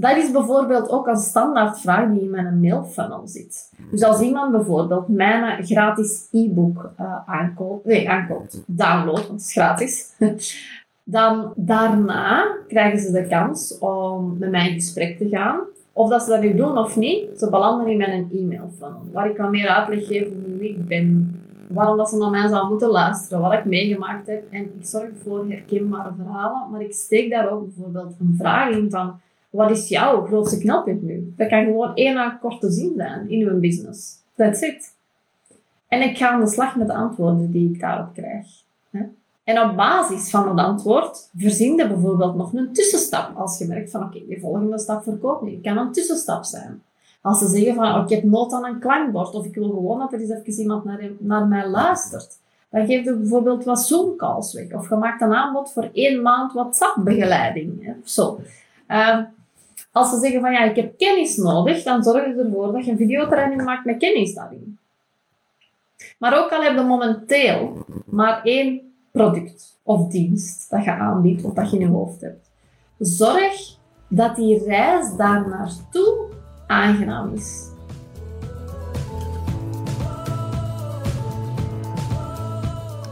Dat 0.00 0.16
is 0.16 0.30
bijvoorbeeld 0.30 0.88
ook 0.88 1.06
een 1.06 1.16
standaardvraag 1.16 2.10
die 2.10 2.20
in 2.20 2.30
mijn 2.30 2.60
mailfunnel 2.60 3.22
zit. 3.24 3.72
Dus 3.90 4.02
als 4.02 4.20
iemand 4.20 4.52
bijvoorbeeld 4.52 5.08
mijn 5.08 5.64
gratis 5.66 6.28
e-book 6.32 6.90
uh, 7.00 7.14
aankoopt, 7.26 7.84
nee, 7.84 8.10
aankoopt, 8.10 8.62
download, 8.66 9.26
want 9.26 9.28
het 9.28 9.40
is 9.40 9.52
gratis, 9.52 10.14
dan 11.04 11.52
daarna 11.56 12.56
krijgen 12.68 12.98
ze 12.98 13.12
de 13.12 13.26
kans 13.26 13.78
om 13.78 14.36
met 14.38 14.50
mij 14.50 14.68
in 14.68 14.74
gesprek 14.74 15.18
te 15.18 15.28
gaan. 15.28 15.60
Of 15.92 16.10
dat 16.10 16.22
ze 16.22 16.30
dat 16.30 16.40
nu 16.40 16.54
doen 16.54 16.78
of 16.78 16.96
niet, 16.96 17.38
ze 17.38 17.50
belanden 17.50 17.86
in 17.86 17.96
mijn 17.96 18.30
e-mailfunnel, 18.32 19.02
waar 19.12 19.28
ik 19.28 19.34
kan 19.34 19.50
meer 19.50 19.68
uitleg 19.68 20.06
geef 20.06 20.28
wie 20.58 20.70
ik 20.70 20.86
ben, 20.86 21.40
waarom 21.68 21.96
dat 21.96 22.08
ze 22.08 22.16
naar 22.16 22.30
mij 22.30 22.48
zou 22.48 22.68
moeten 22.68 22.88
luisteren, 22.88 23.40
wat 23.40 23.52
ik 23.52 23.64
meegemaakt 23.64 24.26
heb. 24.26 24.42
En 24.50 24.62
ik 24.62 24.70
zorg 24.80 25.10
voor 25.22 25.44
herkenbare 25.48 26.12
verhalen, 26.16 26.70
maar 26.70 26.80
ik 26.80 26.92
steek 26.92 27.30
daar 27.30 27.50
ook 27.50 27.64
bijvoorbeeld 27.64 28.14
een 28.20 28.34
vraag 28.38 28.70
in 28.70 28.90
van 28.90 29.20
wat 29.58 29.70
is 29.70 29.88
jouw 29.88 30.26
grootste 30.26 30.58
knelpunt 30.58 31.02
nu? 31.02 31.34
Dat 31.36 31.48
kan 31.48 31.64
gewoon 31.64 31.94
één 31.94 32.38
korte 32.40 32.70
zin 32.70 32.92
zijn 32.96 33.30
in 33.30 33.48
uw 33.48 33.60
business. 33.60 34.22
That's 34.36 34.60
it. 34.60 34.94
En 35.88 36.02
ik 36.02 36.16
ga 36.16 36.28
aan 36.28 36.40
de 36.40 36.46
slag 36.46 36.76
met 36.76 36.86
de 36.86 36.94
antwoorden 36.94 37.50
die 37.50 37.72
ik 37.72 37.80
daarop 37.80 38.14
krijg. 38.14 38.46
En 39.44 39.60
op 39.62 39.76
basis 39.76 40.30
van 40.30 40.48
het 40.48 40.58
antwoord 40.58 41.30
verzin 41.36 41.76
je 41.76 41.88
bijvoorbeeld 41.88 42.34
nog 42.34 42.52
een 42.52 42.72
tussenstap. 42.72 43.36
Als 43.36 43.58
je 43.58 43.66
merkt 43.66 43.90
van 43.90 44.02
oké, 44.02 44.20
je 44.28 44.40
volgende 44.40 44.78
stap 44.78 45.02
verkoopt 45.02 45.42
niet. 45.42 45.54
Het 45.54 45.62
kan 45.62 45.86
een 45.86 45.92
tussenstap 45.92 46.44
zijn. 46.44 46.82
Als 47.20 47.38
ze 47.38 47.46
zeggen 47.46 47.74
van, 47.74 47.94
oh, 47.94 48.02
ik 48.02 48.08
heb 48.08 48.22
nood 48.22 48.52
aan 48.52 48.64
een 48.64 48.78
klankbord, 48.78 49.34
of 49.34 49.44
ik 49.44 49.54
wil 49.54 49.70
gewoon 49.70 49.98
dat 49.98 50.12
er 50.12 50.20
eens 50.20 50.30
even 50.30 50.62
iemand 50.62 50.84
naar, 50.84 51.10
naar 51.18 51.46
mij 51.46 51.68
luistert. 51.68 52.38
Dan 52.70 52.86
geef 52.86 53.04
je 53.04 53.16
bijvoorbeeld 53.16 53.64
wat 53.64 53.80
Zoom-calls 53.80 54.52
weg. 54.52 54.72
Of 54.72 54.88
je 54.88 54.94
maakt 54.94 55.20
een 55.20 55.34
aanbod 55.34 55.72
voor 55.72 55.90
één 55.92 56.22
maand 56.22 56.52
WhatsApp-begeleiding. 56.52 57.94
Zo. 58.04 58.40
Ehm, 58.86 59.24
als 59.92 60.10
ze 60.10 60.18
zeggen 60.18 60.40
van, 60.40 60.52
ja, 60.52 60.64
ik 60.64 60.76
heb 60.76 60.98
kennis 60.98 61.36
nodig, 61.36 61.82
dan 61.82 62.02
zorg 62.02 62.26
je 62.26 62.42
ervoor 62.42 62.72
dat 62.72 62.84
je 62.84 62.90
een 62.90 62.96
videotraining 62.96 63.64
maakt 63.64 63.84
met 63.84 63.98
kennis 63.98 64.34
daarin. 64.34 64.78
Maar 66.18 66.38
ook 66.44 66.50
al 66.50 66.62
heb 66.62 66.76
je 66.76 66.82
momenteel 66.82 67.84
maar 68.06 68.42
één 68.42 68.92
product 69.12 69.78
of 69.82 70.08
dienst 70.08 70.70
dat 70.70 70.84
je 70.84 70.90
aanbiedt 70.90 71.44
of 71.44 71.52
dat 71.52 71.70
je 71.70 71.78
in 71.78 71.82
je 71.82 71.92
hoofd 71.92 72.20
hebt. 72.20 72.50
Zorg 72.98 73.76
dat 74.08 74.36
die 74.36 74.64
reis 74.64 75.16
daar 75.16 75.48
naartoe 75.48 76.26
aangenaam 76.66 77.34
is. 77.34 77.66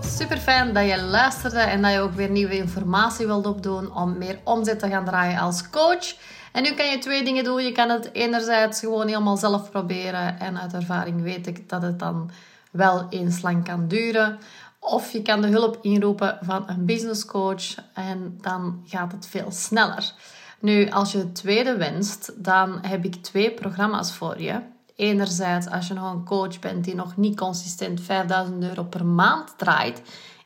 Super 0.00 0.38
fijn 0.38 0.72
dat 0.74 0.88
je 0.88 1.02
luisterde 1.02 1.58
en 1.58 1.82
dat 1.82 1.92
je 1.92 2.00
ook 2.00 2.12
weer 2.12 2.30
nieuwe 2.30 2.56
informatie 2.56 3.26
wilt 3.26 3.46
opdoen 3.46 3.94
om 3.94 4.18
meer 4.18 4.38
omzet 4.44 4.78
te 4.78 4.88
gaan 4.88 5.04
draaien 5.04 5.38
als 5.38 5.70
coach. 5.70 6.16
En 6.56 6.62
nu 6.62 6.72
kan 6.72 6.86
je 6.86 6.98
twee 6.98 7.24
dingen 7.24 7.44
doen. 7.44 7.64
Je 7.64 7.72
kan 7.72 7.88
het 7.88 8.10
enerzijds 8.12 8.80
gewoon 8.80 9.06
helemaal 9.06 9.36
zelf 9.36 9.70
proberen 9.70 10.40
en 10.40 10.60
uit 10.60 10.72
ervaring 10.72 11.22
weet 11.22 11.46
ik 11.46 11.68
dat 11.68 11.82
het 11.82 11.98
dan 11.98 12.30
wel 12.70 13.06
eens 13.10 13.42
lang 13.42 13.64
kan 13.64 13.88
duren. 13.88 14.38
Of 14.78 15.12
je 15.12 15.22
kan 15.22 15.40
de 15.40 15.48
hulp 15.48 15.78
inroepen 15.82 16.38
van 16.42 16.64
een 16.66 16.86
business 16.86 17.24
coach 17.24 17.74
en 17.94 18.38
dan 18.40 18.82
gaat 18.86 19.12
het 19.12 19.26
veel 19.26 19.50
sneller. 19.50 20.12
Nu, 20.58 20.90
als 20.90 21.12
je 21.12 21.18
het 21.18 21.34
tweede 21.34 21.76
wenst, 21.76 22.32
dan 22.44 22.78
heb 22.86 23.04
ik 23.04 23.14
twee 23.14 23.50
programma's 23.50 24.12
voor 24.12 24.40
je. 24.40 24.60
Enerzijds, 24.94 25.68
als 25.68 25.88
je 25.88 25.94
nog 25.94 26.12
een 26.12 26.24
coach 26.24 26.58
bent 26.58 26.84
die 26.84 26.94
nog 26.94 27.16
niet 27.16 27.36
consistent 27.36 28.00
5000 28.00 28.62
euro 28.62 28.84
per 28.84 29.04
maand 29.04 29.54
draait, 29.56 30.02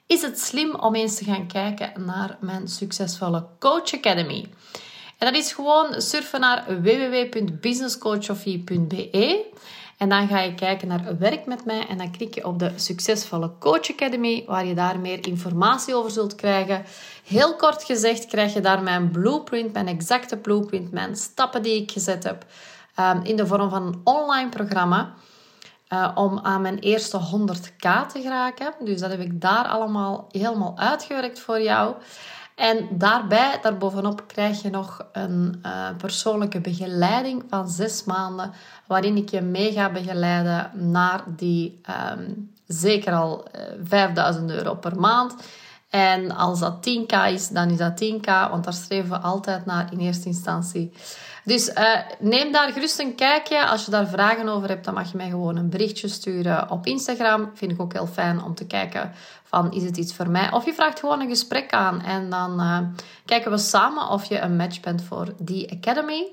is 0.07 0.23
het 0.23 0.41
slim 0.41 0.75
om 0.75 0.95
eens 0.95 1.17
te 1.17 1.25
gaan 1.25 1.47
kijken 1.47 2.05
naar 2.05 2.37
mijn 2.41 2.69
succesvolle 2.69 3.47
Coach 3.59 3.95
Academy. 3.95 4.49
En 5.21 5.33
dat 5.33 5.43
is 5.43 5.53
gewoon 5.53 6.01
surfen 6.01 6.41
naar 6.41 6.83
www.businesscoachofie.be 6.83 9.47
en 9.97 10.09
dan 10.09 10.29
ga 10.29 10.41
je 10.41 10.55
kijken 10.55 10.89
naar 10.89 11.19
werk 11.19 11.47
met 11.47 11.65
mij 11.65 11.87
en 11.87 11.99
dan 11.99 12.11
klik 12.11 12.35
je 12.35 12.47
op 12.47 12.59
de 12.59 12.73
Succesvolle 12.77 13.53
Coach 13.59 13.91
Academy, 13.91 14.45
waar 14.47 14.67
je 14.67 14.75
daar 14.75 14.99
meer 14.99 15.27
informatie 15.27 15.95
over 15.95 16.11
zult 16.11 16.35
krijgen. 16.35 16.85
Heel 17.25 17.57
kort 17.57 17.85
gezegd 17.85 18.27
krijg 18.27 18.53
je 18.53 18.61
daar 18.61 18.83
mijn 18.83 19.11
blueprint, 19.11 19.73
mijn 19.73 19.89
exacte 19.89 20.37
blueprint, 20.37 20.91
mijn 20.91 21.17
stappen 21.17 21.63
die 21.63 21.83
ik 21.83 21.91
gezet 21.91 22.25
heb 22.25 22.45
ehm, 22.95 23.21
in 23.23 23.37
de 23.37 23.47
vorm 23.47 23.71
van 23.71 23.83
een 23.83 24.01
online 24.05 24.49
programma. 24.49 25.15
Uh, 25.93 26.11
om 26.15 26.39
aan 26.43 26.61
mijn 26.61 26.79
eerste 26.79 27.19
100k 27.19 28.07
te 28.13 28.21
geraken. 28.21 28.75
Dus 28.85 29.01
dat 29.01 29.11
heb 29.11 29.21
ik 29.21 29.41
daar 29.41 29.65
allemaal 29.65 30.27
helemaal 30.31 30.79
uitgewerkt 30.79 31.41
voor 31.41 31.61
jou. 31.61 31.95
En 32.61 32.89
daarbij, 32.91 33.59
daarbovenop, 33.63 34.25
krijg 34.27 34.63
je 34.63 34.71
nog 34.71 35.07
een 35.13 35.63
uh, 35.67 35.89
persoonlijke 35.97 36.61
begeleiding 36.61 37.45
van 37.49 37.69
zes 37.69 38.05
maanden, 38.05 38.53
waarin 38.87 39.17
ik 39.17 39.29
je 39.29 39.41
mee 39.41 39.73
ga 39.73 39.91
begeleiden 39.91 40.71
naar 40.75 41.23
die 41.27 41.81
um, 42.13 42.51
zeker 42.67 43.13
al 43.13 43.49
uh, 43.55 43.63
eh, 43.63 43.79
5000 43.83 44.51
euro 44.51 44.75
per 44.75 45.01
maand. 45.01 45.35
En 45.91 46.37
als 46.37 46.61
dat 46.61 46.89
10k 46.89 47.33
is, 47.33 47.49
dan 47.49 47.71
is 47.71 47.77
dat 47.77 48.03
10k, 48.05 48.51
want 48.51 48.65
daar 48.65 48.73
streven 48.73 49.11
we 49.11 49.19
altijd 49.19 49.67
naar 49.67 49.93
in 49.93 49.99
eerste 49.99 50.27
instantie. 50.27 50.93
Dus 51.45 51.69
uh, 51.69 51.97
neem 52.19 52.53
daar 52.53 52.73
gerust 52.73 52.99
een 52.99 53.15
kijkje. 53.15 53.67
Als 53.67 53.85
je 53.85 53.91
daar 53.91 54.09
vragen 54.09 54.49
over 54.49 54.69
hebt, 54.69 54.85
dan 54.85 54.95
mag 54.95 55.11
je 55.11 55.17
mij 55.17 55.29
gewoon 55.29 55.57
een 55.57 55.71
berichtje 55.71 56.09
sturen 56.09 56.71
op 56.71 56.87
Instagram. 56.87 57.51
Vind 57.55 57.73
ik 57.73 57.81
ook 57.81 57.93
heel 57.93 58.07
fijn 58.07 58.43
om 58.43 58.55
te 58.55 58.67
kijken 58.67 59.13
van 59.45 59.73
is 59.73 59.83
het 59.83 59.97
iets 59.97 60.15
voor 60.15 60.31
mij? 60.31 60.53
Of 60.53 60.65
je 60.65 60.73
vraagt 60.73 61.01
gewoon 61.01 61.21
een 61.21 61.29
gesprek 61.29 61.73
aan 61.73 62.03
en 62.03 62.31
dan 62.31 62.61
uh, 62.61 62.79
kijken 63.25 63.51
we 63.51 63.59
samen 63.59 64.09
of 64.09 64.25
je 64.25 64.39
een 64.39 64.57
match 64.57 64.81
bent 64.81 65.03
voor 65.03 65.35
die 65.39 65.73
academy. 65.73 66.27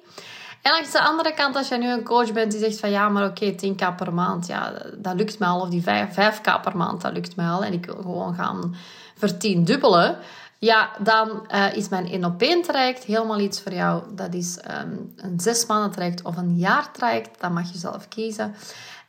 En 0.61 0.71
langs 0.71 0.91
de 0.91 1.01
andere 1.01 1.33
kant, 1.33 1.55
als 1.55 1.67
jij 1.67 1.77
nu 1.77 1.91
een 1.91 2.03
coach 2.03 2.33
bent 2.33 2.51
die 2.51 2.59
zegt 2.59 2.79
van 2.79 2.89
ja, 2.89 3.09
maar 3.09 3.25
oké, 3.25 3.51
10k 3.51 3.95
per 3.95 4.13
maand, 4.13 4.47
ja, 4.47 4.73
dat 4.97 5.15
lukt 5.15 5.39
mij 5.39 5.47
al. 5.47 5.61
Of 5.61 5.69
die 5.69 5.81
5, 5.81 6.09
5k 6.09 6.61
per 6.61 6.77
maand, 6.77 7.01
dat 7.01 7.13
lukt 7.13 7.35
mij 7.35 7.47
al. 7.47 7.63
En 7.63 7.73
ik 7.73 7.85
wil 7.85 8.01
gewoon 8.01 8.35
gaan 8.35 8.75
vertiendubbelen. 9.17 10.17
Ja, 10.59 10.89
dan 11.00 11.47
uh, 11.53 11.75
is 11.75 11.89
mijn 11.89 12.07
1 12.07 12.25
op 12.25 12.41
1 12.41 12.62
traject 12.62 13.03
helemaal 13.03 13.39
iets 13.39 13.62
voor 13.62 13.74
jou. 13.74 14.03
Dat 14.15 14.33
is 14.33 14.59
um, 14.81 15.13
een 15.15 15.39
zes 15.39 15.65
maanden 15.65 15.91
traject 15.91 16.21
of 16.21 16.38
een 16.38 16.55
jaar 16.55 16.91
traject. 16.91 17.39
Dat 17.39 17.51
mag 17.51 17.71
je 17.71 17.77
zelf 17.77 18.07
kiezen. 18.07 18.55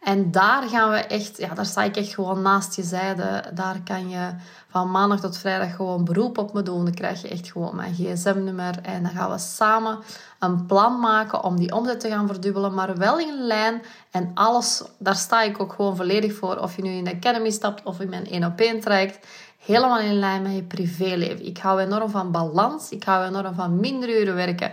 En 0.00 0.30
daar 0.30 0.62
gaan 0.62 0.90
we 0.90 0.96
echt, 0.96 1.36
ja, 1.36 1.54
daar 1.54 1.66
sta 1.66 1.82
ik 1.82 1.96
echt 1.96 2.14
gewoon 2.14 2.42
naast 2.42 2.76
je 2.76 2.82
zijde. 2.82 3.44
Daar 3.54 3.80
kan 3.84 4.08
je 4.08 4.30
van 4.68 4.90
maandag 4.90 5.20
tot 5.20 5.38
vrijdag 5.38 5.76
gewoon 5.76 6.04
beroep 6.04 6.38
op 6.38 6.52
me 6.52 6.62
doen. 6.62 6.84
Dan 6.84 6.94
krijg 6.94 7.22
je 7.22 7.28
echt 7.28 7.50
gewoon 7.52 7.76
mijn 7.76 7.94
gsm-nummer. 7.94 8.78
En 8.82 9.02
dan 9.02 9.12
gaan 9.12 9.30
we 9.30 9.38
samen 9.38 9.98
een 10.38 10.66
plan 10.66 11.00
maken 11.00 11.44
om 11.44 11.56
die 11.56 11.74
omzet 11.74 12.00
te 12.00 12.08
gaan 12.08 12.26
verdubbelen. 12.26 12.74
Maar 12.74 12.96
wel 12.96 13.18
in 13.18 13.46
lijn. 13.46 13.82
En 14.10 14.30
alles, 14.34 14.82
daar 14.98 15.16
sta 15.16 15.42
ik 15.42 15.60
ook 15.60 15.72
gewoon 15.72 15.96
volledig 15.96 16.34
voor. 16.34 16.56
Of 16.56 16.76
je 16.76 16.82
nu 16.82 16.90
in 16.90 17.04
de 17.04 17.14
Academy 17.14 17.50
stapt 17.50 17.82
of 17.84 18.00
in 18.00 18.08
mijn 18.08 18.26
1 18.26 18.44
op 18.44 18.60
1 18.60 18.80
traject 18.80 19.26
helemaal 19.58 20.00
in 20.00 20.18
lijn 20.18 20.42
met 20.42 20.54
je 20.54 20.62
privéleven. 20.62 21.46
Ik 21.46 21.58
hou 21.58 21.80
enorm 21.80 22.10
van 22.10 22.30
balans. 22.30 22.90
Ik 22.90 23.04
hou 23.04 23.26
enorm 23.26 23.54
van 23.54 23.80
minder 23.80 24.20
uren 24.20 24.34
werken, 24.34 24.72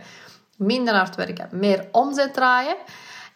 minder 0.57 0.95
hard 0.95 1.15
werken, 1.15 1.49
meer 1.51 1.87
omzet 1.91 2.33
draaien. 2.33 2.75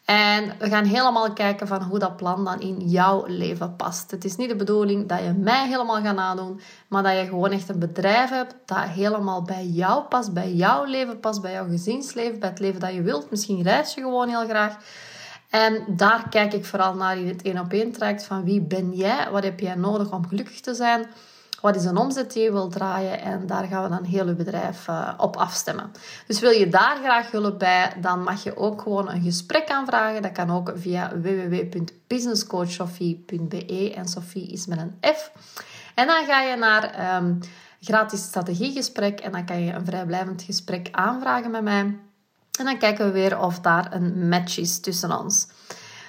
En 0.06 0.54
we 0.60 0.70
gaan 0.70 0.86
helemaal 0.86 1.34
kijken 1.34 1.68
van 1.68 1.82
hoe 1.82 2.00
dat 2.00 2.16
plan 2.18 2.46
dan 2.46 2.60
in 2.60 2.80
jouw 2.80 3.26
leven 3.28 3.76
past. 3.76 4.12
Het 4.12 4.26
is 4.26 4.36
niet 4.36 4.50
de 4.50 4.56
bedoeling 4.56 5.08
dat 5.08 5.20
je 5.20 5.34
mij 5.34 5.68
helemaal 5.68 6.02
gaat 6.02 6.16
nadoen, 6.16 6.62
maar 6.88 7.04
dat 7.04 7.14
je 7.14 7.26
gewoon 7.26 7.52
echt 7.52 7.70
een 7.70 7.80
bedrijf 7.80 8.30
hebt 8.30 8.56
dat 8.66 8.78
helemaal 8.78 9.42
bij 9.42 9.66
jou 9.66 10.04
past, 10.04 10.34
bij 10.34 10.54
jouw 10.54 10.84
leven 10.84 11.20
past, 11.20 11.42
bij 11.42 11.52
jouw 11.52 11.68
gezinsleven, 11.68 12.40
bij 12.40 12.50
het 12.50 12.60
leven 12.60 12.80
dat 12.80 12.94
je 12.94 13.02
wilt. 13.02 13.30
Misschien 13.30 13.62
reis 13.62 13.94
je 13.94 14.02
gewoon 14.02 14.30
heel 14.30 14.46
graag. 14.46 14.78
En 15.50 15.84
daar 15.88 16.30
kijk 16.30 16.54
ik 16.54 16.66
vooral 16.66 16.94
naar 16.94 17.18
in 17.18 17.28
het 17.28 17.42
één 17.42 17.60
op 17.60 17.74
één 17.74 17.92
traject 17.92 18.24
van 18.24 18.44
wie 18.44 18.62
ben 18.62 18.94
jij, 18.94 19.28
wat 19.32 19.44
heb 19.44 19.60
jij 19.60 19.76
nodig 19.76 20.12
om 20.12 20.28
gelukkig 20.28 20.60
te 20.60 20.74
zijn 20.74 21.08
wat 21.62 21.76
is 21.76 21.86
een 21.86 21.98
omzet 21.98 22.34
die 22.34 22.44
je 22.44 22.52
wilt 22.52 22.72
draaien? 22.72 23.22
En 23.22 23.48
daar 23.48 23.64
gaan 23.64 23.84
we 23.84 23.90
dan 23.90 24.04
heel 24.04 24.28
je 24.28 24.34
bedrijf 24.34 24.88
uh, 24.88 25.14
op 25.18 25.36
afstemmen. 25.36 25.92
Dus 26.28 26.40
wil 26.40 26.52
je 26.52 26.68
daar 26.68 26.98
graag 26.98 27.32
hulp 27.32 27.60
bij, 27.60 27.94
dan 28.02 28.24
mag 28.24 28.44
je 28.44 28.58
ook 28.58 28.82
gewoon 28.82 29.10
een 29.10 29.22
gesprek 29.22 29.70
aanvragen. 29.70 30.22
Dat 30.22 30.32
kan 30.32 30.52
ook 30.52 30.74
via 30.76 31.20
www.businesscoachsofie.be 31.20 33.94
en 33.96 34.08
Sophie 34.08 34.52
is 34.52 34.66
met 34.66 34.78
een 34.78 34.98
F. 35.16 35.32
En 35.96 36.08
dan 36.08 36.26
ga 36.26 36.42
je 36.42 36.56
naar 36.56 37.16
um, 37.16 37.40
gratis 37.82 38.22
strategiegesprek 38.22 39.20
en 39.20 39.32
dan 39.32 39.46
kan 39.46 39.64
je 39.64 39.74
een 39.74 39.86
vrijblijvend 39.86 40.42
gesprek 40.42 40.88
aanvragen 40.92 41.52
met 41.52 41.64
mij. 41.64 41.98
En 42.60 42.66
dan 42.66 42.78
kijken 42.78 43.06
we 43.06 43.12
weer 43.12 43.40
of 43.40 43.60
daar 43.60 43.94
een 43.94 44.30
match 44.30 44.58
is 44.58 44.80
tussen 44.80 45.20
ons. 45.20 45.48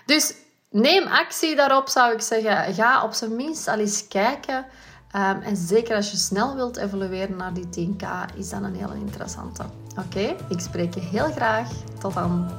Dus 0.07 0.35
neem 0.71 1.07
actie 1.07 1.57
daarop, 1.57 1.89
zou 1.89 2.13
ik 2.13 2.21
zeggen. 2.21 2.75
Ga 2.75 3.05
op 3.05 3.13
zijn 3.13 3.37
minst 3.37 3.69
al 3.69 3.79
eens 3.79 4.09
kijken 4.09 4.65
Um, 5.17 5.41
en 5.41 5.57
zeker 5.57 5.97
als 5.97 6.11
je 6.11 6.17
snel 6.17 6.55
wilt 6.55 6.77
evolueren 6.77 7.37
naar 7.37 7.53
die 7.53 7.67
10k, 7.67 8.07
is 8.37 8.51
dat 8.51 8.63
een 8.63 8.75
hele 8.75 8.95
interessante. 8.95 9.63
Oké, 9.99 10.37
ik 10.49 10.61
spreek 10.61 10.95
je 10.95 11.01
heel 11.01 11.31
graag. 11.31 11.69
Tot 11.99 12.15
dan. 12.15 12.51